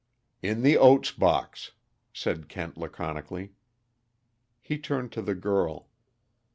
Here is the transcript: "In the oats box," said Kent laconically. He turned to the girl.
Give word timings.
"In 0.41 0.63
the 0.63 0.77
oats 0.79 1.11
box," 1.11 1.73
said 2.11 2.49
Kent 2.49 2.75
laconically. 2.75 3.51
He 4.59 4.79
turned 4.79 5.11
to 5.11 5.21
the 5.21 5.35
girl. 5.35 5.89